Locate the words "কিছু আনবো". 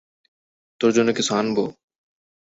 1.13-1.65